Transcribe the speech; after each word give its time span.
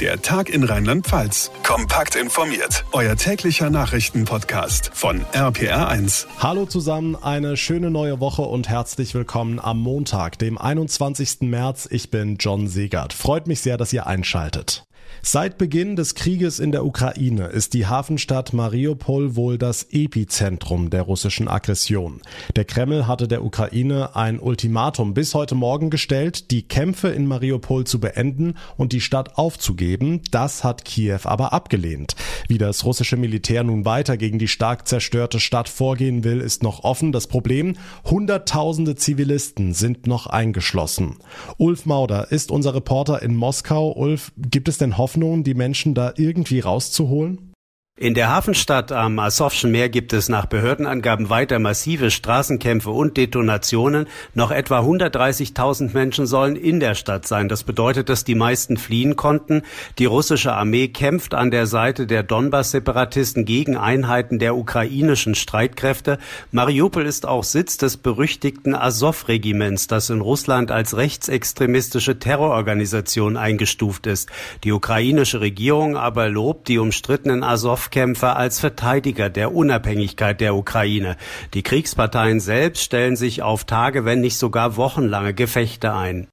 Der 0.00 0.20
Tag 0.20 0.48
in 0.48 0.64
Rheinland-Pfalz. 0.64 1.52
Kompakt 1.62 2.16
informiert. 2.16 2.84
Euer 2.90 3.14
täglicher 3.14 3.70
Nachrichtenpodcast 3.70 4.90
von 4.92 5.24
RPR1. 5.32 6.26
Hallo 6.40 6.66
zusammen, 6.66 7.14
eine 7.14 7.56
schöne 7.56 7.92
neue 7.92 8.18
Woche 8.18 8.42
und 8.42 8.68
herzlich 8.68 9.14
willkommen 9.14 9.60
am 9.60 9.78
Montag, 9.80 10.36
dem 10.40 10.58
21. 10.58 11.42
März. 11.42 11.86
Ich 11.88 12.10
bin 12.10 12.38
John 12.40 12.66
Segert. 12.66 13.12
Freut 13.12 13.46
mich 13.46 13.60
sehr, 13.60 13.76
dass 13.76 13.92
ihr 13.92 14.08
einschaltet. 14.08 14.84
Seit 15.26 15.56
Beginn 15.56 15.96
des 15.96 16.14
Krieges 16.14 16.58
in 16.58 16.70
der 16.70 16.84
Ukraine 16.84 17.46
ist 17.46 17.72
die 17.72 17.86
Hafenstadt 17.86 18.52
Mariupol 18.52 19.36
wohl 19.36 19.56
das 19.56 19.84
Epizentrum 19.90 20.90
der 20.90 21.00
russischen 21.00 21.48
Aggression. 21.48 22.20
Der 22.56 22.66
Kreml 22.66 23.06
hatte 23.06 23.26
der 23.26 23.42
Ukraine 23.42 24.16
ein 24.16 24.38
Ultimatum 24.38 25.14
bis 25.14 25.32
heute 25.32 25.54
Morgen 25.54 25.88
gestellt, 25.88 26.50
die 26.50 26.68
Kämpfe 26.68 27.08
in 27.08 27.26
Mariupol 27.26 27.84
zu 27.84 28.00
beenden 28.00 28.58
und 28.76 28.92
die 28.92 29.00
Stadt 29.00 29.38
aufzugeben. 29.38 30.20
Das 30.30 30.62
hat 30.62 30.84
Kiew 30.84 31.20
aber 31.24 31.54
abgelehnt. 31.54 32.16
Wie 32.46 32.58
das 32.58 32.84
russische 32.84 33.16
Militär 33.16 33.64
nun 33.64 33.86
weiter 33.86 34.18
gegen 34.18 34.38
die 34.38 34.46
stark 34.46 34.86
zerstörte 34.86 35.40
Stadt 35.40 35.70
vorgehen 35.70 36.22
will, 36.22 36.42
ist 36.42 36.62
noch 36.62 36.84
offen. 36.84 37.12
Das 37.12 37.28
Problem, 37.28 37.76
Hunderttausende 38.04 38.94
Zivilisten 38.94 39.72
sind 39.72 40.06
noch 40.06 40.26
eingeschlossen. 40.26 41.16
Ulf 41.56 41.86
Mauder 41.86 42.30
ist 42.30 42.50
unser 42.50 42.74
Reporter 42.74 43.22
in 43.22 43.34
Moskau. 43.34 43.90
Ulf, 43.90 44.30
gibt 44.36 44.68
es 44.68 44.76
denn 44.76 44.98
Hoffnung? 44.98 45.13
Hoffnung, 45.14 45.44
die 45.44 45.54
Menschen 45.54 45.94
da 45.94 46.12
irgendwie 46.16 46.58
rauszuholen? 46.58 47.53
In 47.96 48.14
der 48.14 48.28
Hafenstadt 48.28 48.90
am 48.90 49.20
Asowschen 49.20 49.70
Meer 49.70 49.88
gibt 49.88 50.12
es 50.12 50.28
nach 50.28 50.46
Behördenangaben 50.46 51.30
weiter 51.30 51.60
massive 51.60 52.10
Straßenkämpfe 52.10 52.90
und 52.90 53.16
Detonationen. 53.16 54.08
Noch 54.34 54.50
etwa 54.50 54.80
130.000 54.80 55.94
Menschen 55.94 56.26
sollen 56.26 56.56
in 56.56 56.80
der 56.80 56.96
Stadt 56.96 57.24
sein. 57.28 57.48
Das 57.48 57.62
bedeutet, 57.62 58.08
dass 58.08 58.24
die 58.24 58.34
meisten 58.34 58.78
fliehen 58.78 59.14
konnten. 59.14 59.62
Die 60.00 60.06
russische 60.06 60.54
Armee 60.54 60.88
kämpft 60.88 61.34
an 61.34 61.52
der 61.52 61.68
Seite 61.68 62.08
der 62.08 62.24
Donbass-Separatisten 62.24 63.44
gegen 63.44 63.76
Einheiten 63.76 64.40
der 64.40 64.56
ukrainischen 64.56 65.36
Streitkräfte. 65.36 66.18
Mariupol 66.50 67.06
ist 67.06 67.26
auch 67.26 67.44
Sitz 67.44 67.78
des 67.78 67.96
berüchtigten 67.96 68.74
Azov-Regiments, 68.74 69.86
das 69.86 70.10
in 70.10 70.20
Russland 70.20 70.72
als 70.72 70.96
rechtsextremistische 70.96 72.18
Terrororganisation 72.18 73.36
eingestuft 73.36 74.08
ist. 74.08 74.30
Die 74.64 74.72
ukrainische 74.72 75.40
Regierung 75.40 75.96
aber 75.96 76.28
lobt 76.28 76.66
die 76.66 76.78
umstrittenen 76.78 77.44
Azov 77.44 77.83
Kampfkämpfer 77.84 78.36
als 78.36 78.60
Verteidiger 78.60 79.28
der 79.30 79.54
Unabhängigkeit 79.54 80.40
der 80.40 80.54
Ukraine. 80.54 81.16
Die 81.52 81.62
Kriegsparteien 81.62 82.40
selbst 82.40 82.82
stellen 82.82 83.16
sich 83.16 83.42
auf 83.42 83.64
Tage, 83.64 84.04
wenn 84.04 84.20
nicht 84.20 84.38
sogar 84.38 84.76
wochenlange 84.76 85.34
Gefechte 85.34 85.92
ein. 85.92 86.28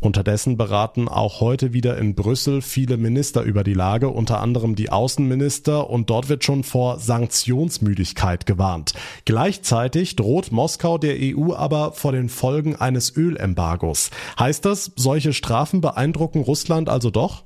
Unterdessen 0.00 0.56
beraten 0.56 1.08
auch 1.08 1.40
heute 1.40 1.72
wieder 1.72 1.96
in 1.98 2.14
Brüssel 2.14 2.62
viele 2.62 2.96
Minister 2.96 3.42
über 3.42 3.64
die 3.64 3.74
Lage, 3.74 4.08
unter 4.08 4.40
anderem 4.40 4.74
die 4.74 4.90
Außenminister, 4.90 5.88
und 5.88 6.10
dort 6.10 6.28
wird 6.28 6.44
schon 6.44 6.62
vor 6.64 6.98
Sanktionsmüdigkeit 6.98 8.44
gewarnt. 8.44 8.92
Gleichzeitig 9.24 10.16
droht 10.16 10.52
Moskau 10.52 10.98
der 10.98 11.16
EU 11.20 11.54
aber 11.54 11.92
vor 11.92 12.12
den 12.12 12.28
Folgen 12.28 12.76
eines 12.76 13.16
Ölembargos. 13.16 14.10
Heißt 14.38 14.64
das, 14.64 14.92
solche 14.96 15.32
Strafen 15.32 15.80
beeindrucken 15.80 16.40
Russland 16.42 16.88
also 16.88 17.10
doch? 17.10 17.44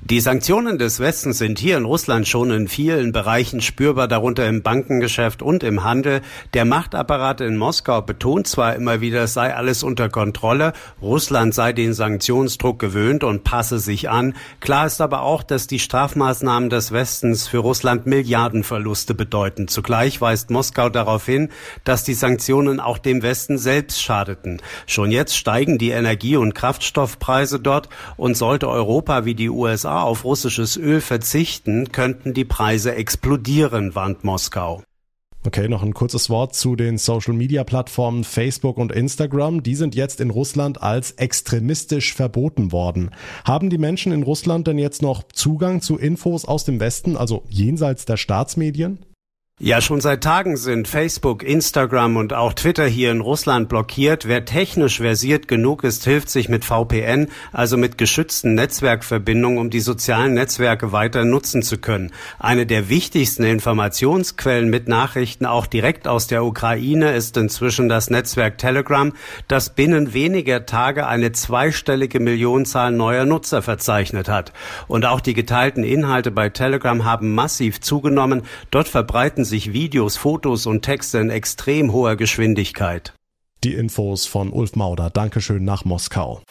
Die 0.00 0.20
Sanktionen 0.20 0.78
des 0.78 1.00
Westens 1.00 1.36
sind 1.36 1.58
hier 1.58 1.76
in 1.76 1.84
Russland 1.84 2.26
schon 2.26 2.50
in 2.50 2.66
vielen 2.66 3.12
Bereichen 3.12 3.60
spürbar, 3.60 4.08
darunter 4.08 4.48
im 4.48 4.62
Bankengeschäft 4.62 5.42
und 5.42 5.62
im 5.62 5.84
Handel. 5.84 6.22
Der 6.54 6.64
Machtapparat 6.64 7.42
in 7.42 7.58
Moskau 7.58 8.00
betont 8.00 8.46
zwar 8.46 8.74
immer 8.74 9.02
wieder, 9.02 9.24
es 9.24 9.34
sei 9.34 9.54
alles 9.54 9.82
unter 9.82 10.08
Kontrolle, 10.08 10.72
Russland 11.02 11.52
sei 11.52 11.74
den 11.74 11.92
Sanktionsdruck 11.92 12.78
gewöhnt 12.78 13.22
und 13.22 13.44
passe 13.44 13.78
sich 13.78 14.08
an. 14.08 14.34
Klar 14.60 14.86
ist 14.86 15.02
aber 15.02 15.20
auch, 15.20 15.42
dass 15.42 15.66
die 15.66 15.78
Strafmaßnahmen 15.78 16.70
des 16.70 16.92
Westens 16.92 17.46
für 17.46 17.58
Russland 17.58 18.06
Milliardenverluste 18.06 19.12
bedeuten. 19.12 19.68
Zugleich 19.68 20.22
weist 20.22 20.50
Moskau 20.50 20.88
darauf 20.88 21.26
hin, 21.26 21.50
dass 21.84 22.02
die 22.02 22.14
Sanktionen 22.14 22.80
auch 22.80 22.96
dem 22.96 23.22
Westen 23.22 23.58
selbst 23.58 24.00
schadeten. 24.02 24.62
Schon 24.86 25.10
jetzt 25.10 25.36
steigen 25.36 25.76
die 25.76 25.90
Energie- 25.90 26.38
und 26.38 26.54
Kraftstoffpreise 26.54 27.60
dort 27.60 27.90
und 28.16 28.38
sollte 28.38 28.70
Europa 28.70 29.26
wie 29.26 29.34
die 29.34 29.50
USA 29.50 29.81
USA 29.82 30.02
auf 30.02 30.24
russisches 30.24 30.76
Öl 30.76 31.00
verzichten, 31.00 31.90
könnten 31.90 32.34
die 32.34 32.44
Preise 32.44 32.94
explodieren, 32.94 33.96
warnt 33.96 34.22
Moskau. 34.22 34.84
Okay, 35.44 35.66
noch 35.68 35.82
ein 35.82 35.92
kurzes 35.92 36.30
Wort 36.30 36.54
zu 36.54 36.76
den 36.76 36.98
Social-Media-Plattformen 36.98 38.22
Facebook 38.22 38.76
und 38.76 38.92
Instagram. 38.92 39.64
Die 39.64 39.74
sind 39.74 39.96
jetzt 39.96 40.20
in 40.20 40.30
Russland 40.30 40.80
als 40.80 41.10
extremistisch 41.12 42.14
verboten 42.14 42.70
worden. 42.70 43.10
Haben 43.44 43.68
die 43.68 43.78
Menschen 43.78 44.12
in 44.12 44.22
Russland 44.22 44.68
denn 44.68 44.78
jetzt 44.78 45.02
noch 45.02 45.24
Zugang 45.32 45.80
zu 45.80 45.98
Infos 45.98 46.44
aus 46.44 46.64
dem 46.64 46.78
Westen, 46.78 47.16
also 47.16 47.42
jenseits 47.48 48.04
der 48.04 48.18
Staatsmedien? 48.18 49.00
Ja, 49.60 49.82
schon 49.82 50.00
seit 50.00 50.24
Tagen 50.24 50.56
sind 50.56 50.88
Facebook, 50.88 51.42
Instagram 51.44 52.16
und 52.16 52.32
auch 52.32 52.54
Twitter 52.54 52.86
hier 52.86 53.12
in 53.12 53.20
Russland 53.20 53.68
blockiert. 53.68 54.26
Wer 54.26 54.46
technisch 54.46 54.96
versiert 54.96 55.46
genug 55.46 55.84
ist, 55.84 56.04
hilft 56.04 56.30
sich 56.30 56.48
mit 56.48 56.64
VPN, 56.64 57.28
also 57.52 57.76
mit 57.76 57.98
geschützten 57.98 58.54
Netzwerkverbindungen, 58.54 59.58
um 59.58 59.68
die 59.68 59.80
sozialen 59.80 60.32
Netzwerke 60.34 60.90
weiter 60.90 61.24
nutzen 61.24 61.62
zu 61.62 61.76
können. 61.76 62.12
Eine 62.38 62.64
der 62.64 62.88
wichtigsten 62.88 63.44
Informationsquellen 63.44 64.70
mit 64.70 64.88
Nachrichten 64.88 65.44
auch 65.44 65.66
direkt 65.66 66.08
aus 66.08 66.26
der 66.26 66.44
Ukraine 66.44 67.14
ist 67.14 67.36
inzwischen 67.36 67.90
das 67.90 68.08
Netzwerk 68.08 68.56
Telegram, 68.56 69.12
das 69.48 69.70
binnen 69.70 70.14
weniger 70.14 70.64
Tage 70.64 71.06
eine 71.06 71.30
zweistellige 71.30 72.20
Millionenzahl 72.20 72.90
neuer 72.90 73.26
Nutzer 73.26 73.60
verzeichnet 73.60 74.28
hat. 74.30 74.52
Und 74.88 75.04
auch 75.04 75.20
die 75.20 75.34
geteilten 75.34 75.84
Inhalte 75.84 76.30
bei 76.30 76.48
Telegram 76.48 77.04
haben 77.04 77.34
massiv 77.34 77.80
zugenommen. 77.82 78.42
Dort 78.70 78.88
verbreiten 78.88 79.41
sich 79.44 79.72
Videos, 79.72 80.16
Fotos 80.16 80.66
und 80.66 80.82
Texte 80.82 81.18
in 81.18 81.30
extrem 81.30 81.92
hoher 81.92 82.16
Geschwindigkeit. 82.16 83.14
Die 83.64 83.74
Infos 83.74 84.26
von 84.26 84.52
Ulf 84.52 84.74
Mauder. 84.74 85.10
Dankeschön 85.10 85.64
nach 85.64 85.84
Moskau. 85.84 86.42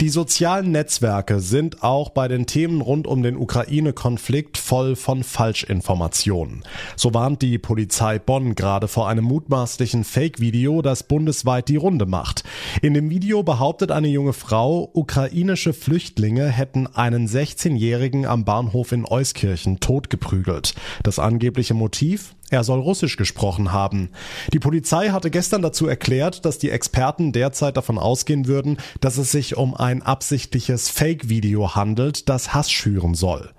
Die 0.00 0.08
sozialen 0.08 0.72
Netzwerke 0.72 1.38
sind 1.38 1.84
auch 1.84 2.10
bei 2.10 2.26
den 2.26 2.46
Themen 2.46 2.80
rund 2.80 3.06
um 3.06 3.22
den 3.22 3.36
Ukraine-Konflikt 3.36 4.58
voll 4.58 4.96
von 4.96 5.22
Falschinformationen. 5.22 6.64
So 6.96 7.14
warnt 7.14 7.40
die 7.42 7.58
Polizei 7.58 8.18
Bonn 8.18 8.56
gerade 8.56 8.88
vor 8.88 9.08
einem 9.08 9.24
mutmaßlichen 9.24 10.02
Fake-Video, 10.02 10.82
das 10.82 11.04
bundesweit 11.04 11.68
die 11.68 11.76
Runde 11.76 12.06
macht. 12.06 12.42
In 12.80 12.94
dem 12.94 13.10
Video 13.10 13.44
behauptet 13.44 13.92
eine 13.92 14.08
junge 14.08 14.32
Frau, 14.32 14.90
ukrainische 14.92 15.72
Flüchtlinge 15.72 16.48
hätten 16.48 16.88
einen 16.88 17.28
16-Jährigen 17.28 18.26
am 18.26 18.44
Bahnhof 18.44 18.90
in 18.90 19.04
Euskirchen 19.04 19.78
totgeprügelt. 19.78 20.74
Das 21.04 21.20
angebliche 21.20 21.74
Motiv? 21.74 22.34
Er 22.52 22.64
soll 22.64 22.80
Russisch 22.80 23.16
gesprochen 23.16 23.72
haben. 23.72 24.10
Die 24.52 24.58
Polizei 24.58 25.08
hatte 25.08 25.30
gestern 25.30 25.62
dazu 25.62 25.86
erklärt, 25.86 26.44
dass 26.44 26.58
die 26.58 26.68
Experten 26.68 27.32
derzeit 27.32 27.78
davon 27.78 27.96
ausgehen 27.96 28.46
würden, 28.46 28.76
dass 29.00 29.16
es 29.16 29.32
sich 29.32 29.56
um 29.56 29.74
ein 29.74 30.02
absichtliches 30.02 30.90
Fake-Video 30.90 31.74
handelt, 31.74 32.28
das 32.28 32.52
Hass 32.52 32.70
schüren 32.70 33.14
soll. 33.14 33.52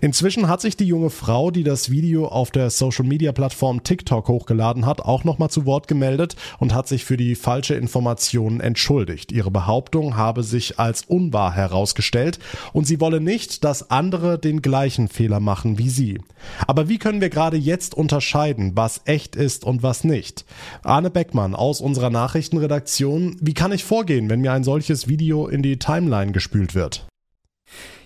Inzwischen 0.00 0.48
hat 0.48 0.60
sich 0.60 0.76
die 0.76 0.84
junge 0.84 1.10
Frau, 1.10 1.50
die 1.50 1.64
das 1.64 1.90
Video 1.90 2.28
auf 2.28 2.50
der 2.50 2.70
Social-Media-Plattform 2.70 3.82
TikTok 3.82 4.28
hochgeladen 4.28 4.86
hat, 4.86 5.00
auch 5.00 5.24
nochmal 5.24 5.50
zu 5.50 5.66
Wort 5.66 5.88
gemeldet 5.88 6.36
und 6.58 6.74
hat 6.74 6.86
sich 6.86 7.04
für 7.04 7.16
die 7.16 7.34
falsche 7.34 7.74
Information 7.74 8.60
entschuldigt. 8.60 9.32
Ihre 9.32 9.50
Behauptung 9.50 10.16
habe 10.16 10.42
sich 10.42 10.78
als 10.78 11.02
unwahr 11.02 11.52
herausgestellt 11.52 12.38
und 12.72 12.86
sie 12.86 13.00
wolle 13.00 13.20
nicht, 13.20 13.64
dass 13.64 13.90
andere 13.90 14.38
den 14.38 14.62
gleichen 14.62 15.08
Fehler 15.08 15.40
machen 15.40 15.78
wie 15.78 15.88
sie. 15.88 16.20
Aber 16.66 16.88
wie 16.88 16.98
können 16.98 17.20
wir 17.20 17.30
gerade 17.30 17.56
jetzt 17.56 17.94
unterscheiden, 17.94 18.72
was 18.76 19.00
echt 19.04 19.34
ist 19.34 19.64
und 19.64 19.82
was 19.82 20.04
nicht? 20.04 20.44
Arne 20.82 21.10
Beckmann 21.10 21.54
aus 21.54 21.80
unserer 21.80 22.10
Nachrichtenredaktion, 22.10 23.36
wie 23.40 23.54
kann 23.54 23.72
ich 23.72 23.84
vorgehen, 23.84 24.30
wenn 24.30 24.40
mir 24.40 24.52
ein 24.52 24.64
solches 24.64 25.08
Video 25.08 25.48
in 25.48 25.62
die 25.62 25.78
Timeline 25.78 26.32
gespült 26.32 26.74
wird? 26.74 27.08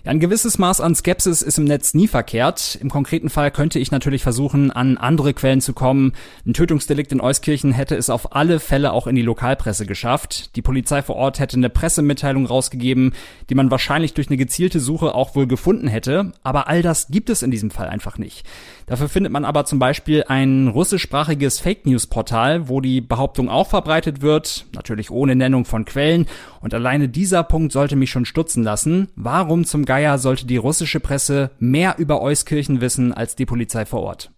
Ja, 0.05 0.11
ein 0.11 0.19
gewisses 0.19 0.57
Maß 0.57 0.81
an 0.81 0.95
Skepsis 0.95 1.41
ist 1.41 1.57
im 1.57 1.63
Netz 1.63 1.93
nie 1.93 2.09
verkehrt. 2.09 2.77
Im 2.81 2.89
konkreten 2.89 3.29
Fall 3.29 3.51
könnte 3.51 3.79
ich 3.79 3.89
natürlich 3.89 4.21
versuchen, 4.21 4.69
an 4.69 4.97
andere 4.97 5.33
Quellen 5.33 5.61
zu 5.61 5.71
kommen. 5.71 6.11
Ein 6.45 6.53
Tötungsdelikt 6.53 7.13
in 7.13 7.21
Euskirchen 7.21 7.71
hätte 7.71 7.95
es 7.95 8.09
auf 8.09 8.35
alle 8.35 8.59
Fälle 8.59 8.91
auch 8.91 9.07
in 9.07 9.15
die 9.15 9.21
Lokalpresse 9.21 9.85
geschafft. 9.85 10.57
Die 10.57 10.61
Polizei 10.61 11.01
vor 11.01 11.15
Ort 11.15 11.39
hätte 11.39 11.55
eine 11.55 11.69
Pressemitteilung 11.69 12.45
rausgegeben, 12.45 13.13
die 13.49 13.55
man 13.55 13.71
wahrscheinlich 13.71 14.13
durch 14.13 14.27
eine 14.27 14.35
gezielte 14.35 14.81
Suche 14.81 15.15
auch 15.15 15.35
wohl 15.35 15.47
gefunden 15.47 15.87
hätte. 15.87 16.33
Aber 16.43 16.67
all 16.67 16.81
das 16.81 17.07
gibt 17.07 17.29
es 17.29 17.41
in 17.41 17.51
diesem 17.51 17.71
Fall 17.71 17.87
einfach 17.87 18.17
nicht. 18.17 18.45
Dafür 18.85 19.09
findet 19.09 19.31
man 19.31 19.45
aber 19.45 19.65
zum 19.65 19.79
Beispiel 19.79 20.23
ein 20.27 20.67
russischsprachiges 20.67 21.59
Fake 21.59 21.85
News 21.85 22.07
Portal, 22.07 22.67
wo 22.67 22.81
die 22.81 23.01
Behauptung 23.01 23.49
auch 23.49 23.67
verbreitet 23.67 24.21
wird, 24.21 24.65
natürlich 24.73 25.11
ohne 25.11 25.35
Nennung 25.35 25.65
von 25.65 25.85
Quellen. 25.85 26.27
Und 26.61 26.73
alleine 26.73 27.09
dieser 27.09 27.43
Punkt 27.43 27.71
sollte 27.71 27.95
mich 27.95 28.11
schon 28.11 28.25
stutzen 28.25 28.63
lassen. 28.63 29.09
Warum 29.15 29.65
zum 29.65 29.85
Geier 29.85 30.17
sollte 30.17 30.45
die 30.45 30.57
russische 30.57 30.99
Presse 30.99 31.51
mehr 31.59 31.95
über 31.97 32.21
Euskirchen 32.21 32.81
wissen 32.81 33.13
als 33.13 33.35
die 33.35 33.45
Polizei 33.45 33.85
vor 33.85 34.01
Ort? 34.01 34.31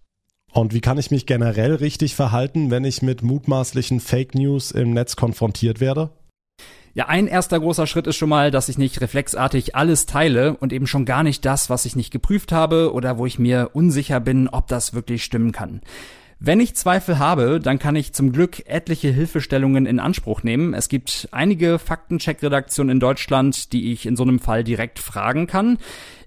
Und 0.51 0.73
wie 0.73 0.81
kann 0.81 0.97
ich 0.97 1.11
mich 1.11 1.25
generell 1.25 1.75
richtig 1.75 2.15
verhalten, 2.15 2.71
wenn 2.71 2.85
ich 2.85 3.01
mit 3.01 3.23
mutmaßlichen 3.23 3.99
Fake 3.99 4.35
News 4.35 4.71
im 4.71 4.93
Netz 4.93 5.17
konfrontiert 5.17 5.81
werde? 5.81 6.11
Ja, 6.95 7.09
ein 7.09 7.27
erster 7.27 7.59
großer 7.59 7.87
Schritt 7.87 8.07
ist 8.07 8.15
schon 8.15 8.29
mal, 8.29 8.51
dass 8.51 8.69
ich 8.69 8.77
nicht 8.77 9.01
reflexartig 9.01 9.75
alles 9.75 10.05
teile 10.05 10.55
und 10.55 10.71
eben 10.71 10.87
schon 10.87 11.03
gar 11.03 11.23
nicht 11.23 11.43
das, 11.43 11.69
was 11.69 11.83
ich 11.83 11.97
nicht 11.97 12.09
geprüft 12.09 12.53
habe 12.53 12.93
oder 12.93 13.17
wo 13.17 13.25
ich 13.25 13.37
mir 13.37 13.71
unsicher 13.73 14.21
bin, 14.21 14.47
ob 14.47 14.67
das 14.67 14.93
wirklich 14.93 15.25
stimmen 15.25 15.51
kann. 15.51 15.81
Wenn 16.39 16.59
ich 16.59 16.75
Zweifel 16.75 17.17
habe, 17.17 17.61
dann 17.61 17.79
kann 17.79 17.95
ich 17.95 18.11
zum 18.11 18.33
Glück 18.33 18.67
etliche 18.67 19.07
Hilfestellungen 19.07 19.85
in 19.85 20.01
Anspruch 20.01 20.43
nehmen. 20.43 20.73
Es 20.73 20.89
gibt 20.89 21.29
einige 21.31 21.79
Faktencheck-Redaktionen 21.79 22.91
in 22.91 22.99
Deutschland, 22.99 23.71
die 23.71 23.93
ich 23.93 24.05
in 24.05 24.17
so 24.17 24.23
einem 24.23 24.39
Fall 24.39 24.65
direkt 24.65 24.99
fragen 24.99 25.47
kann. 25.47 25.77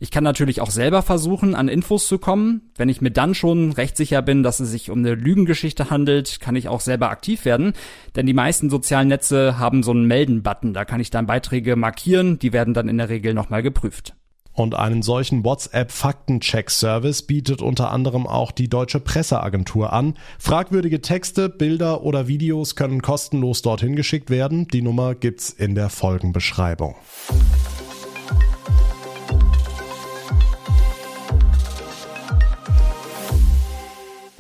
Ich 0.01 0.11
kann 0.11 0.25
natürlich 0.25 0.63
auch 0.63 0.71
selber 0.71 1.03
versuchen, 1.03 1.55
an 1.55 1.69
Infos 1.69 2.09
zu 2.09 2.19
kommen. 2.19 2.71
Wenn 2.77 2.89
ich 2.89 3.03
mir 3.03 3.11
dann 3.11 3.35
schon 3.35 3.73
recht 3.73 3.99
sicher 3.99 4.23
bin, 4.23 4.43
dass 4.43 4.61
es 4.61 4.71
sich 4.71 4.91
um 4.91 5.01
eine 5.01 5.15
Lügengeschichte 5.15 5.91
handelt, 5.91 6.41
kann 6.41 6.57
ich 6.57 6.69
auch 6.69 6.81
selber 6.81 7.11
aktiv 7.11 7.45
werden. 7.45 7.75
Denn 8.17 8.25
die 8.25 8.35
meisten 8.35 8.71
sozialen 8.71 9.09
Netze 9.09 9.59
haben 9.59 9.83
so 9.83 9.91
einen 9.91 10.07
Melden-Button. 10.07 10.73
Da 10.73 10.87
kann 10.87 11.01
ich 11.01 11.11
dann 11.11 11.27
Beiträge 11.27 11.77
markieren. 11.77 12.39
Die 12.39 12.55
werden 12.55 12.73
dann 12.73 12.89
in 12.89 12.97
der 12.97 13.11
Regel 13.11 13.35
nochmal 13.35 13.63
geprüft. 13.63 14.15
Und 14.59 14.75
einen 14.75 15.03
solchen 15.03 15.45
WhatsApp-Faktencheck-Service 15.45 17.23
bietet 17.23 17.63
unter 17.63 17.93
anderem 17.93 18.27
auch 18.27 18.51
die 18.51 18.69
Deutsche 18.69 18.99
Presseagentur 18.99 19.93
an. 19.93 20.15
Fragwürdige 20.41 21.01
Texte, 21.01 21.49
Bilder 21.49 22.03
oder 22.03 22.27
Videos 22.27 22.75
können 22.75 23.01
kostenlos 23.01 23.63
dorthin 23.63 23.95
geschickt 23.95 24.31
werden. 24.31 24.67
Die 24.67 24.83
Nummer 24.83 25.15
gibt's 25.15 25.51
in 25.51 25.77
der 25.77 25.91
Folgenbeschreibung. 25.91 26.97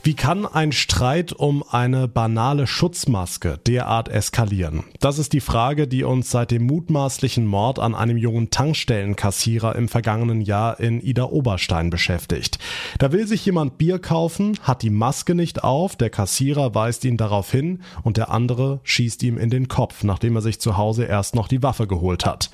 Wie 0.08 0.14
kann 0.14 0.46
ein 0.46 0.72
Streit 0.72 1.34
um 1.34 1.62
eine 1.70 2.08
banale 2.08 2.66
Schutzmaske 2.66 3.60
derart 3.66 4.08
eskalieren? 4.08 4.84
Das 5.00 5.18
ist 5.18 5.34
die 5.34 5.40
Frage, 5.40 5.86
die 5.86 6.02
uns 6.02 6.30
seit 6.30 6.50
dem 6.50 6.62
mutmaßlichen 6.62 7.44
Mord 7.44 7.78
an 7.78 7.94
einem 7.94 8.16
jungen 8.16 8.48
Tankstellenkassierer 8.48 9.76
im 9.76 9.86
vergangenen 9.86 10.40
Jahr 10.40 10.80
in 10.80 11.02
Ida 11.02 11.24
Oberstein 11.24 11.90
beschäftigt. 11.90 12.58
Da 12.98 13.12
will 13.12 13.26
sich 13.26 13.44
jemand 13.44 13.76
Bier 13.76 13.98
kaufen, 13.98 14.58
hat 14.62 14.80
die 14.80 14.88
Maske 14.88 15.34
nicht 15.34 15.62
auf, 15.62 15.94
der 15.94 16.08
Kassierer 16.08 16.74
weist 16.74 17.04
ihn 17.04 17.18
darauf 17.18 17.50
hin 17.50 17.82
und 18.02 18.16
der 18.16 18.30
andere 18.30 18.80
schießt 18.84 19.22
ihm 19.24 19.36
in 19.36 19.50
den 19.50 19.68
Kopf, 19.68 20.04
nachdem 20.04 20.36
er 20.36 20.40
sich 20.40 20.58
zu 20.58 20.78
Hause 20.78 21.04
erst 21.04 21.34
noch 21.34 21.48
die 21.48 21.62
Waffe 21.62 21.86
geholt 21.86 22.24
hat. 22.24 22.48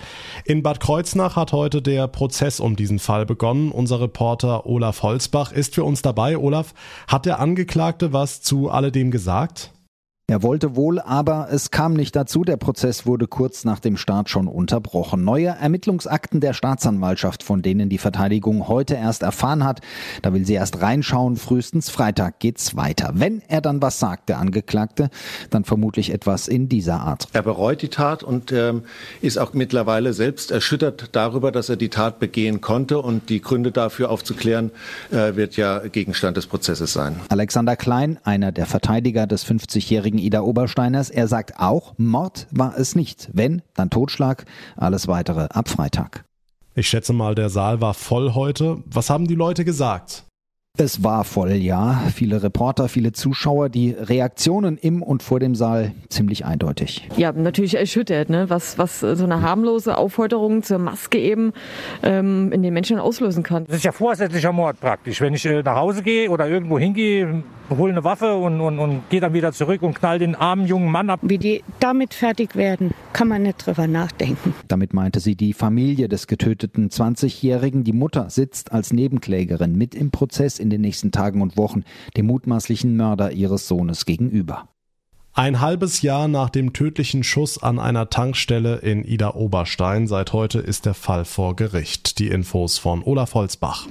In 0.45 0.65
Bad 0.65 0.81
Kreuznach 0.81 1.37
hat 1.37 1.53
heute 1.53 1.83
der 1.83 2.09
Prozess 2.09 2.59
um 2.59 2.75
diesen 2.75 2.99
Fall 2.99 3.27
begonnen. 3.27 3.71
Unser 3.71 4.01
Reporter 4.01 4.67
Olaf 4.67 5.05
Holzbach 5.05 5.53
ist 5.53 5.77
für 5.77 5.85
uns 5.85 6.03
dabei. 6.03 6.37
Olaf, 6.37 6.75
hat 7.07 7.27
der 7.27 7.44
Angeklagte 7.45 8.15
was 8.15 8.41
zu 8.41 8.71
alledem 8.71 9.11
gesagt? 9.11 9.74
Er 10.27 10.43
wollte 10.43 10.75
wohl, 10.75 11.01
aber 11.01 11.49
es 11.51 11.71
kam 11.71 11.93
nicht 11.93 12.17
dazu. 12.17 12.45
Der 12.45 12.57
Prozess 12.57 13.05
wurde 13.05 13.27
kurz 13.27 13.67
nach 13.67 13.79
dem 13.79 13.99
Start 13.99 14.31
schon 14.31 14.49
unterbrochen. 14.49 15.23
Neue 15.23 15.49
Ermittlungsakten 15.49 16.41
der 16.41 16.55
Staatsanwaltschaft, 16.55 17.43
von 17.43 17.61
denen 17.61 17.91
die 17.91 17.99
Verteidigung 17.99 18.67
heute 18.67 18.95
erst 18.95 19.23
erfahren 19.23 19.65
hat. 19.65 19.83
Da 20.23 20.33
will 20.33 20.47
sie 20.47 20.55
erst 20.55 20.81
reinschauen. 20.81 21.37
Frühestens 21.37 21.91
Freitag 21.91 22.39
geht's 22.39 22.75
weiter. 22.75 23.11
Wenn 23.17 23.43
er 23.49 23.61
dann 23.61 23.83
was 23.83 23.99
sagt, 23.99 24.31
der 24.31 24.39
Angeklagte, 24.39 25.11
dann 25.51 25.65
vermutlich 25.65 26.11
etwas 26.11 26.49
in 26.49 26.71
dieser 26.71 27.01
Art. 27.01 27.29
Er 27.35 27.43
bereut 27.43 27.83
die 27.83 27.89
Tat 27.89 28.23
und 28.23 28.51
ähm, 28.51 28.85
ist 29.21 29.37
auch 29.37 29.53
mittlerweile 29.53 30.15
selbst 30.15 30.51
erschüttert 30.51 31.11
darüber, 31.13 31.53
dass 31.53 31.69
er 31.69 31.77
die 31.77 31.91
Tat 31.91 32.19
begehen 32.19 32.63
konnte. 32.63 32.99
Und 32.99 33.29
die 33.29 33.43
Gründe 33.43 33.73
dafür 33.73 34.11
aufzuklären, 34.11 34.71
äh, 35.11 35.37
wird 35.37 35.59
ja 35.59 35.81
Gegenstand 35.81 36.39
des 36.39 36.47
Prozesses 36.47 36.95
sein. 36.95 37.21
Alexander 37.29 37.77
Klein, 37.77 38.19
einer 38.25 38.53
der 38.53 38.65
Verteidiger 38.65 39.27
des 39.27 39.47
50-jährigen 39.47 40.14
Zeugen 40.15 40.25
Ida 40.25 40.43
Obersteiners. 40.43 41.11
Er 41.11 41.27
sagt 41.27 41.59
auch, 41.59 41.95
Mord 41.99 42.47
war 42.53 42.79
es 42.79 42.95
nicht. 42.95 43.31
Wenn, 43.33 43.63
dann 43.75 43.91
Totschlag. 43.91 44.45
Alles 44.77 45.09
weitere 45.09 45.49
ab 45.51 45.69
Freitag. 45.69 46.25
Ich 46.77 46.89
schätze 46.89 47.13
mal, 47.13 47.35
der 47.35 47.51
Saal 47.51 47.81
war 47.81 47.95
voll 47.95 48.35
heute. 48.35 48.83
Was 48.87 49.11
haben 49.11 49.27
die 49.27 49.35
Leute 49.35 49.65
gesagt? 49.65 50.25
Es 50.77 51.05
war 51.05 51.23
voll, 51.23 51.53
ja. 51.53 52.03
Viele 52.13 52.43
Reporter, 52.43 52.89
viele 52.89 53.13
Zuschauer, 53.13 53.69
die 53.69 53.93
Reaktionen 53.93 54.77
im 54.77 55.05
und 55.05 55.23
vor 55.23 55.39
dem 55.39 55.55
Saal 55.55 55.93
ziemlich 56.09 56.45
eindeutig. 56.47 57.09
Ja, 57.17 57.31
natürlich 57.31 57.77
erschüttert, 57.77 58.29
ne? 58.29 58.51
was, 58.51 58.77
was 58.77 58.99
so 58.99 59.23
eine 59.23 59.41
harmlose 59.41 59.97
Aufforderung 59.97 60.65
zur 60.65 60.79
Maske 60.79 61.21
eben 61.21 61.53
ähm, 62.03 62.51
in 62.51 62.65
den 62.65 62.75
Menschen 62.75 62.99
auslösen 62.99 63.45
kann. 63.45 63.67
Das 63.67 63.77
ist 63.77 63.85
ja 63.85 63.93
vorsätzlicher 63.93 64.51
Mord 64.51 64.81
praktisch. 64.81 65.21
Wenn 65.21 65.35
ich 65.35 65.47
äh, 65.47 65.63
nach 65.63 65.77
Hause 65.77 66.03
gehe 66.03 66.29
oder 66.29 66.49
irgendwo 66.49 66.77
hingehe, 66.77 67.45
hole 67.71 67.93
eine 67.93 68.03
Waffe 68.03 68.35
und, 68.35 68.61
und, 68.61 68.81
und 68.81 69.09
gehe 69.11 69.21
dann 69.21 69.33
wieder 69.33 69.53
zurück 69.53 69.83
und 69.83 69.95
knall 69.95 70.19
den 70.19 70.35
armen 70.35 70.67
jungen 70.67 70.91
Mann 70.91 71.09
ab. 71.09 71.21
Wie 71.23 71.39
die 71.39 71.63
damit 71.79 72.15
fertig 72.15 72.57
werden, 72.57 72.93
kann 73.13 73.29
man 73.29 73.43
nicht 73.43 73.65
drüber 73.65 73.87
nachdenken. 73.87 74.55
Damit 74.69 74.93
meinte 74.93 75.21
sie 75.21 75.37
die 75.37 75.53
Familie 75.53 76.09
des 76.09 76.27
getöteten 76.27 76.91
20-Jährigen. 76.91 77.85
Die 77.85 77.93
Mutter 77.93 78.29
sitzt 78.29 78.73
als 78.73 78.93
Nebenklägerin 78.93 79.77
mit 79.77 79.95
im 79.95 80.11
Prozess 80.11 80.59
in 80.65 80.71
den 80.71 80.81
nächsten 80.81 81.13
Tagen 81.13 81.43
und 81.43 81.57
Wochen 81.57 81.85
dem 82.17 82.27
mutmaßlichen 82.27 82.97
Mörder 82.97 83.31
ihres 83.31 83.69
Sohnes 83.69 84.05
gegenüber. 84.07 84.69
Ein 85.37 85.61
halbes 85.61 86.03
Jahr 86.03 86.29
nach 86.29 86.49
dem 86.49 86.73
tödlichen 86.73 87.25
Schuss 87.25 87.61
an 87.61 87.81
einer 87.81 88.09
Tankstelle 88.09 88.77
in 88.77 89.05
Ida 89.05 89.35
Oberstein. 89.35 90.07
Seit 90.07 90.33
heute 90.33 90.61
ist 90.61 90.87
der 90.87 90.95
Fall 90.95 91.25
vor 91.25 91.57
Gericht. 91.57 92.21
Die 92.21 92.29
Infos 92.29 92.79
von 92.79 93.03
Olaf 93.03 93.35
Holzbach. 93.35 93.89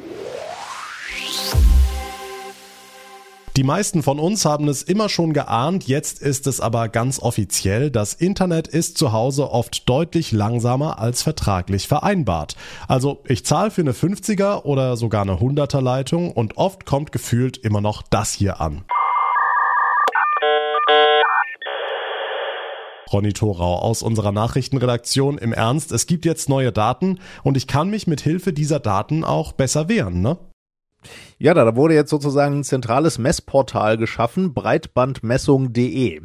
Die 3.63 3.67
meisten 3.67 4.03
von 4.03 4.19
uns 4.19 4.43
haben 4.43 4.67
es 4.67 4.83
immer 4.83 5.07
schon 5.07 5.31
geahnt, 5.31 5.87
jetzt 5.87 6.21
ist 6.21 6.47
es 6.47 6.59
aber 6.59 6.89
ganz 6.89 7.19
offiziell. 7.19 7.91
Das 7.91 8.13
Internet 8.13 8.67
ist 8.67 8.97
zu 8.97 9.13
Hause 9.13 9.51
oft 9.51 9.87
deutlich 9.87 10.33
langsamer 10.33 10.99
als 10.99 11.23
vertraglich 11.23 11.87
vereinbart. 11.87 12.57
Also 12.89 13.23
ich 13.25 13.45
zahle 13.45 13.71
für 13.71 13.79
eine 13.79 13.93
50er 13.93 14.63
oder 14.63 14.97
sogar 14.97 15.21
eine 15.21 15.35
100er 15.35 15.79
Leitung 15.79 16.33
und 16.33 16.57
oft 16.57 16.85
kommt 16.85 17.13
gefühlt 17.13 17.55
immer 17.55 17.79
noch 17.79 18.01
das 18.01 18.33
hier 18.33 18.59
an. 18.59 18.83
Ronny 23.13 23.31
Thorau 23.31 23.79
aus 23.79 24.03
unserer 24.03 24.33
Nachrichtenredaktion 24.33 25.37
im 25.37 25.53
Ernst. 25.53 25.93
Es 25.93 26.05
gibt 26.05 26.25
jetzt 26.25 26.49
neue 26.49 26.73
Daten 26.73 27.21
und 27.43 27.55
ich 27.55 27.67
kann 27.67 27.89
mich 27.89 28.07
mit 28.07 28.19
Hilfe 28.19 28.51
dieser 28.51 28.81
Daten 28.81 29.23
auch 29.23 29.53
besser 29.53 29.87
wehren, 29.87 30.19
ne? 30.19 30.37
Ja, 31.37 31.53
da 31.53 31.75
wurde 31.75 31.93
jetzt 31.93 32.09
sozusagen 32.09 32.59
ein 32.59 32.63
zentrales 32.63 33.17
Messportal 33.17 33.97
geschaffen, 33.97 34.53
breitbandmessung.de. 34.53 36.21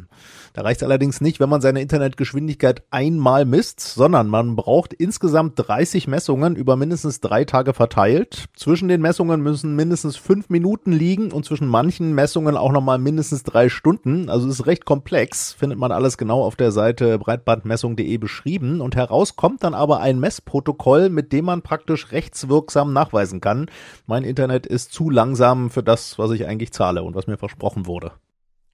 Da 0.53 0.61
reicht 0.61 0.83
allerdings 0.83 1.21
nicht, 1.21 1.39
wenn 1.39 1.49
man 1.49 1.61
seine 1.61 1.81
Internetgeschwindigkeit 1.81 2.83
einmal 2.91 3.45
misst, 3.45 3.79
sondern 3.79 4.27
man 4.27 4.55
braucht 4.55 4.93
insgesamt 4.93 5.53
30 5.55 6.07
Messungen 6.07 6.55
über 6.55 6.75
mindestens 6.75 7.21
drei 7.21 7.45
Tage 7.45 7.73
verteilt. 7.73 8.45
Zwischen 8.55 8.87
den 8.87 9.01
Messungen 9.01 9.41
müssen 9.41 9.75
mindestens 9.75 10.17
fünf 10.17 10.49
Minuten 10.49 10.91
liegen 10.91 11.31
und 11.31 11.45
zwischen 11.45 11.67
manchen 11.67 12.13
Messungen 12.13 12.57
auch 12.57 12.71
nochmal 12.71 12.97
mindestens 12.97 13.43
drei 13.43 13.69
Stunden. 13.69 14.29
Also 14.29 14.47
ist 14.47 14.65
recht 14.65 14.85
komplex, 14.85 15.53
findet 15.53 15.79
man 15.79 15.91
alles 15.91 16.17
genau 16.17 16.43
auf 16.43 16.55
der 16.55 16.71
Seite 16.71 17.19
breitbandmessung.de 17.19 18.17
beschrieben. 18.17 18.81
Und 18.81 18.95
heraus 18.95 19.35
kommt 19.35 19.63
dann 19.63 19.73
aber 19.73 19.99
ein 20.01 20.19
Messprotokoll, 20.19 21.09
mit 21.09 21.31
dem 21.31 21.45
man 21.45 21.61
praktisch 21.61 22.11
rechtswirksam 22.11 22.93
nachweisen 22.93 23.41
kann. 23.41 23.67
Mein 24.07 24.23
Internet 24.23 24.65
ist 24.65 24.91
zu 24.91 25.09
langsam 25.09 25.69
für 25.69 25.83
das, 25.83 26.17
was 26.17 26.31
ich 26.31 26.45
eigentlich 26.45 26.71
zahle 26.71 27.03
und 27.03 27.15
was 27.15 27.27
mir 27.27 27.37
versprochen 27.37 27.85
wurde. 27.85 28.11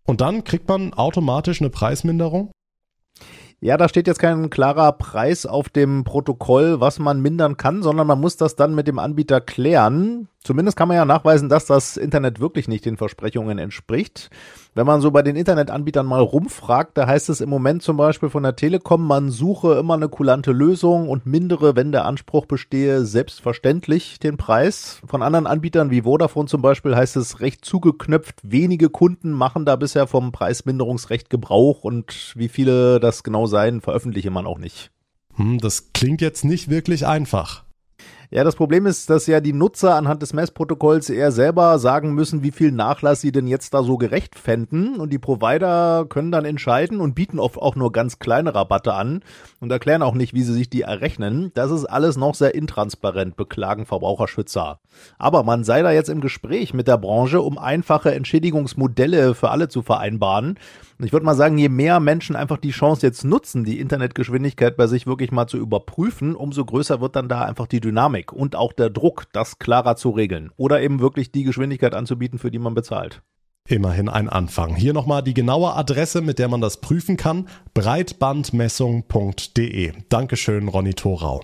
Und 0.06 0.22
dann 0.22 0.44
kriegt 0.44 0.68
man 0.68 0.94
automatisch 0.94 1.62
eine 1.62 1.70
Preisminderung? 1.70 2.52
Ja, 3.60 3.78
da 3.78 3.90
steht 3.90 4.08
jetzt 4.08 4.20
kein 4.20 4.50
klarer 4.50 4.92
Preis 4.92 5.46
auf 5.46 5.70
dem 5.70 6.04
Protokoll, 6.04 6.80
was 6.82 7.00
man 7.00 7.22
mindern 7.22 7.58
kann, 7.58 7.82
sondern 7.82 8.06
man 8.06 8.20
muss 8.20 8.38
das 8.38 8.56
dann 8.56 8.76
mit 8.76 8.88
dem 8.88 9.00
Anbieter 9.00 9.42
klären. 9.42 10.28
Zumindest 10.46 10.78
kann 10.78 10.88
man 10.88 10.96
ja 10.96 11.06
nachweisen, 11.06 11.50
dass 11.50 11.66
das 11.66 11.98
Internet 11.98 12.40
wirklich 12.40 12.68
nicht 12.68 12.86
den 12.86 12.98
Versprechungen 12.98 13.58
entspricht. 13.58 14.30
Wenn 14.76 14.86
man 14.86 15.02
so 15.02 15.10
bei 15.10 15.24
den 15.24 15.36
Internetanbietern 15.36 16.06
mal 16.06 16.22
rumfragt, 16.22 16.96
da 17.00 17.08
heißt 17.08 17.30
es 17.30 17.42
im 17.42 17.50
Moment 17.50 17.82
zum 17.82 17.98
Beispiel 17.98 18.30
von 18.30 18.44
der 18.44 18.56
Telekom, 18.56 19.08
man 19.08 19.32
suche 19.32 19.74
immer 19.74 19.96
eine 19.96 20.08
kulante 20.08 20.52
Lösung 20.52 21.10
und 21.10 21.26
mindere, 21.26 21.76
wenn 21.76 21.92
der 21.92 22.06
Anspruch 22.06 22.46
bestehe, 22.46 23.06
selbstverständlich 23.06 24.20
den 24.20 24.38
Preis. 24.38 25.02
Von 25.08 25.24
anderen 25.24 25.48
Anbietern 25.48 25.90
wie 25.90 26.04
Vodafone 26.04 26.48
zum 26.48 26.62
Beispiel 26.62 26.96
heißt 26.96 27.16
es 27.16 27.40
recht 27.40 27.66
zugeknöpft, 27.66 28.36
wenige 28.44 28.90
Kunden 28.90 29.32
machen 29.32 29.66
da 29.66 29.76
bisher 29.78 30.06
vom 30.06 30.32
Preisminderungsrecht 30.32 31.32
Gebrauch 31.32 31.84
und 31.84 32.34
wie 32.36 32.50
viele 32.50 33.00
das 33.00 33.24
genau 33.24 33.48
sein, 33.48 33.82
veröffentliche 33.82 34.30
man 34.30 34.46
auch 34.46 34.60
nicht. 34.60 34.92
Hm, 35.38 35.58
das 35.58 35.92
klingt 35.94 36.22
jetzt 36.22 36.46
nicht 36.46 36.70
wirklich 36.70 37.08
einfach. 37.08 37.65
Ja, 38.32 38.44
das 38.44 38.56
Problem 38.56 38.86
ist, 38.86 39.10
dass 39.10 39.28
ja 39.28 39.40
die 39.40 39.54
Nutzer 39.54 39.96
anhand 39.96 40.22
des 40.22 40.34
Messprotokolls 40.34 41.10
eher 41.10 41.32
selber 41.32 41.78
sagen 41.80 42.14
müssen, 42.14 42.44
wie 42.44 42.52
viel 42.52 42.72
Nachlass 42.72 43.22
sie 43.22 43.32
denn 43.32 43.48
jetzt 43.48 43.74
da 43.74 43.84
so 43.84 43.98
gerecht 43.98 44.38
fänden. 44.38 45.00
Und 45.00 45.14
die 45.14 45.20
Provider 45.20 46.06
können 46.10 46.32
dann 46.32 46.46
entscheiden 46.46 47.02
und 47.02 47.14
bieten 47.14 47.40
oft 47.40 47.58
auch 47.58 47.76
nur 47.76 47.92
ganz 47.92 48.20
kleine 48.20 48.56
Rabatte 48.56 48.94
an 48.94 49.22
und 49.60 49.72
erklären 49.72 50.02
auch 50.02 50.16
nicht, 50.16 50.34
wie 50.34 50.44
sie 50.44 50.54
sich 50.54 50.70
die 50.70 50.82
errechnen. 50.82 51.52
Das 51.54 51.72
ist 51.72 51.86
alles 51.86 52.18
noch 52.18 52.36
sehr 52.36 52.56
intransparent, 52.56 53.36
beklagen 53.36 53.86
Verbraucherschützer. 53.86 54.80
Aber 55.18 55.44
man 55.44 55.64
sei 55.64 55.82
da 55.82 55.92
jetzt 55.92 56.10
im 56.10 56.22
Gespräch 56.22 56.74
mit 56.74 56.88
der 56.88 56.98
Branche, 56.98 57.42
um 57.42 57.58
einfache 57.58 58.14
Entschädigungsmodelle 58.14 59.36
für 59.36 59.52
alle 59.52 59.68
zu 59.68 59.82
vereinbaren. 59.82 60.58
Und 60.98 61.06
ich 61.06 61.12
würde 61.12 61.26
mal 61.26 61.36
sagen, 61.36 61.58
je 61.58 61.70
mehr 61.70 62.00
Menschen 62.00 62.36
einfach 62.36 62.58
die 62.58 62.72
Chance 62.72 63.06
jetzt 63.06 63.26
nutzen, 63.26 63.66
die 63.66 63.80
Internetgeschwindigkeit 63.80 64.78
bei 64.78 64.88
sich 64.88 65.06
wirklich 65.06 65.32
mal 65.32 65.48
zu 65.48 65.58
überprüfen, 65.58 66.36
umso 66.36 66.64
größer 66.64 67.02
wird 67.02 67.18
dann 67.18 67.28
da 67.28 67.42
einfach 67.42 67.68
die 67.68 67.82
Dynamik 67.82 68.32
und 68.32 68.56
auch 68.56 68.72
der 68.72 68.90
Druck, 68.90 69.26
das 69.34 69.60
klarer 69.60 69.98
zu 69.98 70.12
regeln. 70.12 70.52
Oder 70.56 70.82
eben 70.82 71.02
wirklich 71.02 71.32
die 71.32 71.44
Geschwindigkeit 71.44 71.94
anzubieten, 71.94 72.40
für 72.40 72.52
die 72.52 72.60
man 72.60 72.76
bezahlt. 72.76 73.22
Immerhin 73.68 74.10
ein 74.10 74.30
Anfang. 74.30 74.76
Hier 74.76 74.94
nochmal 74.94 75.24
die 75.24 75.34
genaue 75.34 75.74
Adresse, 75.74 76.22
mit 76.22 76.38
der 76.38 76.48
man 76.48 76.62
das 76.62 76.82
prüfen 76.82 77.18
kann. 77.18 77.48
breitbandmessung.de. 77.74 79.94
Dankeschön, 80.08 80.68
Ronny 80.68 80.94
Thorau. 80.94 81.42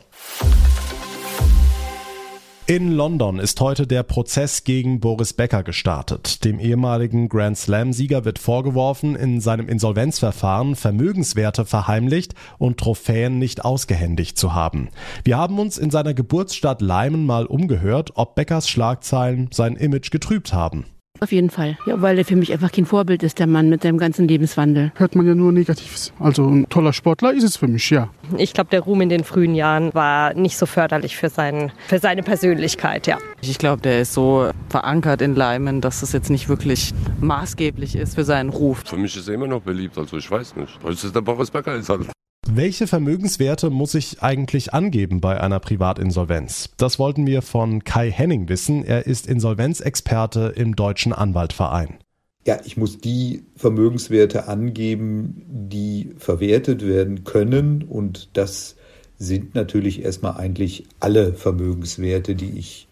In 2.72 2.94
London 2.94 3.38
ist 3.40 3.60
heute 3.60 3.86
der 3.86 4.02
Prozess 4.02 4.64
gegen 4.64 5.02
Boris 5.02 5.34
Becker 5.34 5.62
gestartet. 5.62 6.46
Dem 6.46 6.58
ehemaligen 6.58 7.28
Grand 7.28 7.58
Slam-Sieger 7.58 8.24
wird 8.24 8.40
vorgeworfen, 8.40 9.18
in 9.18 9.42
seinem 9.42 9.68
Insolvenzverfahren 9.68 10.78
Vermögenswerte 10.78 11.66
verheimlicht 11.66 12.34
und 12.60 12.78
Trophäen 12.78 13.40
nicht 13.40 13.66
ausgehändigt 13.66 14.38
zu 14.38 14.54
haben. 14.54 14.88
Wir 15.26 15.38
haben 15.38 15.60
uns 15.60 15.78
in 15.78 15.92
seiner 15.92 16.14
Geburtsstadt 16.14 16.82
Leimen 16.82 17.26
mal 17.26 17.46
umgehört, 17.46 18.12
ob 18.16 18.36
Beckers 18.36 18.70
Schlagzeilen 18.70 19.50
sein 19.52 19.76
Image 19.76 20.10
getrübt 20.10 20.54
haben. 20.54 20.86
Auf 21.24 21.32
jeden 21.32 21.52
Fall. 21.52 21.78
Ja, 21.86 22.02
weil 22.02 22.18
er 22.18 22.26
für 22.26 22.36
mich 22.36 22.52
einfach 22.52 22.72
kein 22.72 22.88
Vorbild 22.88 23.22
ist, 23.22 23.38
der 23.38 23.46
Mann 23.46 23.70
mit 23.70 23.84
seinem 23.84 24.00
ganzen 24.00 24.28
Lebenswandel. 24.28 24.92
Hört 24.96 25.16
man 25.16 25.28
ja 25.28 25.36
nur 25.36 25.52
Negatives. 25.52 26.12
Also 26.20 26.48
ein 26.48 26.68
toller 26.68 26.94
Sportler 26.94 27.32
ist 27.32 27.44
es 27.44 27.58
für 27.58 27.68
mich, 27.68 27.92
ja. 27.92 28.10
Ich 28.38 28.54
glaube, 28.54 28.72
der 28.72 28.80
Ruhm 28.80 29.02
in 29.02 29.10
den 29.10 29.24
frühen 29.24 29.54
Jahren 29.54 29.94
war 29.94 30.34
nicht 30.34 30.58
so 30.58 30.66
förderlich 30.66 31.16
für, 31.16 31.30
sein, 31.30 31.72
für 31.88 32.00
seine 32.00 32.24
Persönlichkeit, 32.24 33.06
ja. 33.06 33.20
Ich 33.42 33.60
glaube, 33.60 33.84
der 33.84 34.02
ist 34.02 34.14
so 34.14 34.50
verankert 34.70 35.22
in 35.22 35.36
Leimen, 35.36 35.80
dass 35.80 36.02
es 36.02 36.12
jetzt 36.12 36.32
nicht 36.32 36.50
wirklich 36.50 36.92
maßgeblich 37.20 37.96
ist 37.96 38.16
für 38.16 38.24
seinen 38.24 38.50
Ruf. 38.50 38.82
Für 38.84 38.98
mich 38.98 39.16
ist 39.16 39.28
er 39.28 39.36
immer 39.36 39.48
noch 39.48 39.62
beliebt, 39.62 40.00
also 40.00 40.18
ich 40.18 40.30
weiß 40.30 40.56
nicht. 40.56 40.80
Das 40.84 41.04
ist 41.04 41.16
der 41.16 41.22
Boris 41.22 41.52
Becker 41.52 41.76
ist 41.76 41.90
halt. 41.90 42.08
Welche 42.50 42.88
Vermögenswerte 42.88 43.70
muss 43.70 43.94
ich 43.94 44.24
eigentlich 44.24 44.74
angeben 44.74 45.22
bei 45.22 45.40
einer 45.40 45.60
Privatinsolvenz? 45.60 46.72
Das 46.78 46.98
wollten 46.98 47.28
wir 47.28 47.42
von 47.44 47.84
Kai 47.84 48.10
Henning 48.10 48.50
wissen. 48.50 48.84
Er 48.84 49.06
ist 49.06 49.28
Insolvenzexperte 49.28 50.54
im 50.56 50.76
Deutschen 50.76 51.14
Anwaltverein. 51.14 52.00
Ja, 52.46 52.60
ich 52.66 52.76
muss 52.76 52.98
die 52.98 53.44
Vermögenswerte 53.56 54.48
angeben, 54.48 55.46
die 55.48 56.14
verwertet 56.18 56.86
werden 56.86 57.24
können. 57.24 57.84
Und 57.84 58.30
das 58.34 58.76
sind 59.20 59.54
natürlich 59.54 60.04
erstmal 60.04 60.38
eigentlich 60.38 60.86
alle 61.00 61.36
Vermögenswerte, 61.36 62.34
die 62.34 62.58
ich 62.58 62.88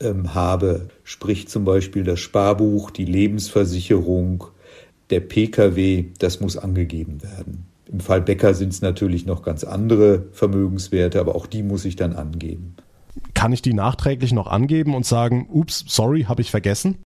ähm, 0.00 0.34
habe. 0.34 0.88
Sprich 1.04 1.48
zum 1.48 1.66
Beispiel 1.66 2.02
das 2.02 2.20
Sparbuch, 2.20 2.90
die 2.90 3.04
Lebensversicherung, 3.04 4.44
der 5.10 5.20
Pkw, 5.20 6.06
das 6.18 6.40
muss 6.40 6.56
angegeben 6.56 7.22
werden. 7.22 7.66
Im 7.90 8.00
Fall 8.00 8.20
Becker 8.20 8.54
sind 8.54 8.72
es 8.72 8.82
natürlich 8.82 9.26
noch 9.26 9.42
ganz 9.42 9.64
andere 9.64 10.26
Vermögenswerte, 10.32 11.20
aber 11.20 11.36
auch 11.36 11.46
die 11.46 11.62
muss 11.62 11.84
ich 11.84 11.96
dann 11.96 12.14
angeben. 12.14 12.76
Kann 13.34 13.52
ich 13.52 13.62
die 13.62 13.74
nachträglich 13.74 14.32
noch 14.32 14.48
angeben 14.48 14.94
und 14.94 15.06
sagen, 15.06 15.48
ups, 15.50 15.84
sorry, 15.86 16.24
habe 16.24 16.42
ich 16.42 16.50
vergessen? 16.50 16.98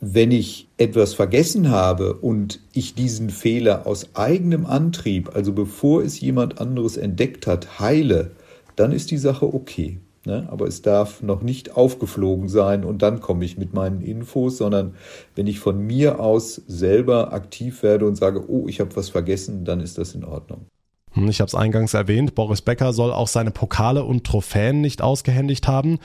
Wenn 0.00 0.30
ich 0.30 0.68
etwas 0.78 1.12
vergessen 1.12 1.70
habe 1.70 2.14
und 2.14 2.60
ich 2.72 2.94
diesen 2.94 3.28
Fehler 3.28 3.86
aus 3.86 4.14
eigenem 4.14 4.64
Antrieb, 4.64 5.34
also 5.34 5.52
bevor 5.52 6.02
es 6.02 6.20
jemand 6.20 6.60
anderes 6.60 6.96
entdeckt 6.96 7.46
hat, 7.46 7.80
heile, 7.80 8.30
dann 8.76 8.92
ist 8.92 9.10
die 9.10 9.18
Sache 9.18 9.52
okay. 9.52 9.98
Ne? 10.26 10.46
Aber 10.50 10.66
es 10.66 10.82
darf 10.82 11.22
noch 11.22 11.40
nicht 11.40 11.76
aufgeflogen 11.76 12.48
sein 12.48 12.84
und 12.84 13.00
dann 13.00 13.20
komme 13.20 13.44
ich 13.44 13.56
mit 13.56 13.72
meinen 13.72 14.02
Infos, 14.02 14.58
sondern 14.58 14.94
wenn 15.34 15.46
ich 15.46 15.60
von 15.60 15.78
mir 15.78 16.20
aus 16.20 16.56
selber 16.66 17.32
aktiv 17.32 17.82
werde 17.82 18.06
und 18.06 18.16
sage, 18.16 18.44
oh, 18.50 18.68
ich 18.68 18.80
habe 18.80 18.94
was 18.96 19.08
vergessen, 19.08 19.64
dann 19.64 19.80
ist 19.80 19.96
das 19.96 20.14
in 20.14 20.24
Ordnung. 20.24 20.66
Hm, 21.12 21.28
ich 21.28 21.40
habe 21.40 21.48
es 21.48 21.54
eingangs 21.54 21.94
erwähnt, 21.94 22.34
Boris 22.34 22.60
Becker 22.60 22.92
soll 22.92 23.12
auch 23.12 23.28
seine 23.28 23.50
Pokale 23.50 24.04
und 24.04 24.24
Trophäen 24.24 24.82
nicht 24.82 25.00
ausgehändigt 25.00 25.66
haben. 25.66 25.98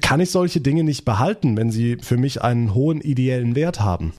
Kann 0.00 0.20
ich 0.20 0.30
solche 0.30 0.60
Dinge 0.60 0.84
nicht 0.84 1.04
behalten, 1.04 1.56
wenn 1.56 1.70
sie 1.70 1.98
für 2.00 2.16
mich 2.16 2.42
einen 2.42 2.72
hohen 2.72 3.00
ideellen 3.00 3.56
Wert 3.56 3.80
haben? 3.80 4.12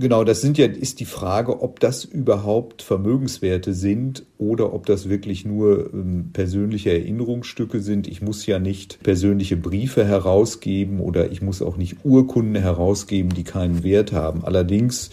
Genau, 0.00 0.22
das 0.22 0.40
sind 0.40 0.58
ja, 0.58 0.66
ist 0.66 1.00
die 1.00 1.06
Frage, 1.06 1.60
ob 1.60 1.80
das 1.80 2.04
überhaupt 2.04 2.82
Vermögenswerte 2.82 3.74
sind 3.74 4.24
oder 4.38 4.72
ob 4.72 4.86
das 4.86 5.08
wirklich 5.08 5.44
nur 5.44 5.92
ähm, 5.92 6.30
persönliche 6.32 6.90
Erinnerungsstücke 6.92 7.80
sind. 7.80 8.06
Ich 8.06 8.22
muss 8.22 8.46
ja 8.46 8.60
nicht 8.60 9.02
persönliche 9.02 9.56
Briefe 9.56 10.04
herausgeben 10.04 11.00
oder 11.00 11.32
ich 11.32 11.42
muss 11.42 11.62
auch 11.62 11.76
nicht 11.76 12.04
Urkunden 12.04 12.54
herausgeben, 12.54 13.30
die 13.30 13.42
keinen 13.42 13.82
Wert 13.82 14.12
haben. 14.12 14.44
Allerdings 14.44 15.10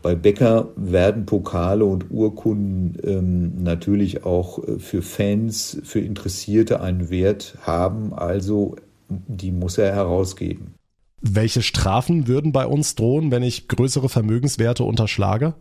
bei 0.00 0.14
Becker 0.14 0.70
werden 0.74 1.26
Pokale 1.26 1.84
und 1.84 2.10
Urkunden 2.10 2.96
ähm, 3.04 3.62
natürlich 3.62 4.24
auch 4.24 4.66
äh, 4.66 4.78
für 4.78 5.02
Fans, 5.02 5.82
für 5.84 6.00
Interessierte 6.00 6.80
einen 6.80 7.10
Wert 7.10 7.58
haben. 7.60 8.14
Also 8.14 8.76
die 9.10 9.52
muss 9.52 9.76
er 9.76 9.94
herausgeben. 9.94 10.74
Welche 11.26 11.62
Strafen 11.62 12.28
würden 12.28 12.52
bei 12.52 12.66
uns 12.66 12.96
drohen, 12.96 13.30
wenn 13.30 13.42
ich 13.42 13.66
größere 13.66 14.10
Vermögenswerte 14.10 14.84
unterschlage? 14.84 15.54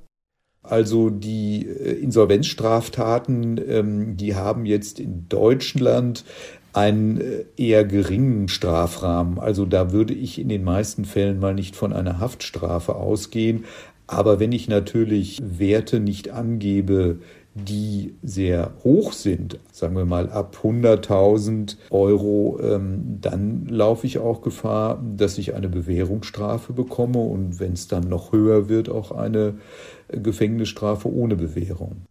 Also 0.62 1.10
die 1.10 1.66
äh, 1.66 1.94
Insolvenzstraftaten, 2.02 3.62
ähm, 3.66 4.18
die 4.18 4.36
haben 4.36 4.66
jetzt 4.66 5.00
in 5.00 5.28
Deutschland 5.30 6.26
einen 6.74 7.22
äh, 7.22 7.46
eher 7.56 7.86
geringen 7.86 8.50
Strafrahmen. 8.50 9.40
Also 9.40 9.66
da 9.66 9.94
würde 9.94 10.14
ich 10.14 10.38
in 10.38 10.50
den 10.50 10.66
meisten 10.66 11.06
Fällen 11.06 11.40
mal 11.40 11.54
nicht 11.54 11.78
von 11.78 11.94
einer 11.94 12.20
Haftstrafe 12.20 12.96
ausgehen. 12.96 13.64
Aber 14.06 14.42
wenn 14.42 14.52
ich 14.52 14.68
natürlich 14.68 15.42
Werte 15.44 16.02
nicht 16.02 16.30
angebe, 16.30 17.20
die 17.56 18.16
sehr 18.24 18.74
hoch 18.84 19.14
sind, 19.14 19.60
sagen 19.72 19.96
wir 19.96 20.06
mal 20.06 20.30
ab 20.30 20.58
100.000 20.64 21.78
Euro, 21.92 22.60
ähm, 22.62 23.20
dann 23.22 23.68
laufe 23.68 24.08
ich 24.08 24.18
auch 24.18 24.42
Gefahr, 24.42 25.04
dass 25.16 25.38
ich 25.38 25.54
eine 25.54 25.70
Bewährungsstrafe 25.70 26.74
bekomme 26.74 27.20
und 27.20 27.60
wenn 27.60 27.74
es 27.74 27.88
dann 27.88 28.10
noch 28.10 28.32
höher 28.32 28.70
wird, 28.70 28.90
auch 28.90 29.12
eine 29.12 29.56
Gefängnisstrafe 30.10 31.12
ohne 31.12 31.36
Bewährung. 31.36 32.08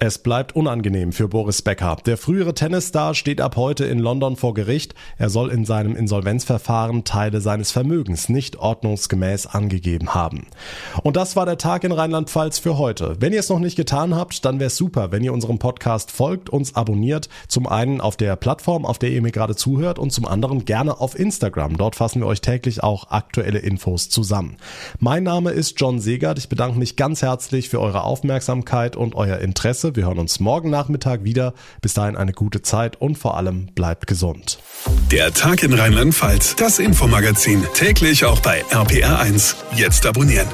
Es 0.00 0.18
bleibt 0.18 0.54
unangenehm 0.54 1.10
für 1.10 1.26
Boris 1.26 1.60
Becker. 1.60 1.96
Der 2.06 2.16
frühere 2.16 2.54
Tennisstar 2.54 3.16
steht 3.16 3.40
ab 3.40 3.56
heute 3.56 3.84
in 3.84 3.98
London 3.98 4.36
vor 4.36 4.54
Gericht. 4.54 4.94
Er 5.16 5.28
soll 5.28 5.50
in 5.50 5.64
seinem 5.64 5.96
Insolvenzverfahren 5.96 7.02
Teile 7.02 7.40
seines 7.40 7.72
Vermögens 7.72 8.28
nicht 8.28 8.54
ordnungsgemäß 8.60 9.48
angegeben 9.48 10.14
haben. 10.14 10.46
Und 11.02 11.16
das 11.16 11.34
war 11.34 11.46
der 11.46 11.58
Tag 11.58 11.82
in 11.82 11.90
Rheinland-Pfalz 11.90 12.60
für 12.60 12.78
heute. 12.78 13.16
Wenn 13.18 13.32
ihr 13.32 13.40
es 13.40 13.48
noch 13.48 13.58
nicht 13.58 13.74
getan 13.74 14.14
habt, 14.14 14.44
dann 14.44 14.60
wäre 14.60 14.68
es 14.68 14.76
super, 14.76 15.10
wenn 15.10 15.24
ihr 15.24 15.32
unserem 15.32 15.58
Podcast 15.58 16.12
folgt, 16.12 16.48
uns 16.48 16.76
abonniert. 16.76 17.28
Zum 17.48 17.66
einen 17.66 18.00
auf 18.00 18.16
der 18.16 18.36
Plattform, 18.36 18.86
auf 18.86 19.00
der 19.00 19.10
ihr 19.10 19.20
mir 19.20 19.32
gerade 19.32 19.56
zuhört 19.56 19.98
und 19.98 20.12
zum 20.12 20.28
anderen 20.28 20.64
gerne 20.64 21.00
auf 21.00 21.18
Instagram. 21.18 21.76
Dort 21.76 21.96
fassen 21.96 22.20
wir 22.20 22.28
euch 22.28 22.40
täglich 22.40 22.84
auch 22.84 23.10
aktuelle 23.10 23.58
Infos 23.58 24.10
zusammen. 24.10 24.58
Mein 25.00 25.24
Name 25.24 25.50
ist 25.50 25.80
John 25.80 25.98
Segert. 25.98 26.38
Ich 26.38 26.48
bedanke 26.48 26.78
mich 26.78 26.94
ganz 26.94 27.20
herzlich 27.22 27.68
für 27.68 27.80
eure 27.80 28.04
Aufmerksamkeit 28.04 28.94
und 28.94 29.16
euer 29.16 29.38
Interesse. 29.38 29.87
Wir 29.96 30.06
hören 30.06 30.18
uns 30.18 30.40
morgen 30.40 30.70
Nachmittag 30.70 31.24
wieder. 31.24 31.54
Bis 31.80 31.94
dahin 31.94 32.16
eine 32.16 32.32
gute 32.32 32.62
Zeit 32.62 33.00
und 33.00 33.16
vor 33.16 33.36
allem 33.36 33.66
bleibt 33.74 34.06
gesund. 34.06 34.58
Der 35.10 35.32
Tag 35.32 35.62
in 35.62 35.72
Rheinland-Pfalz, 35.72 36.56
das 36.56 36.78
Infomagazin, 36.78 37.64
täglich 37.74 38.24
auch 38.24 38.40
bei 38.40 38.64
RPR1. 38.66 39.54
Jetzt 39.76 40.06
abonnieren. 40.06 40.48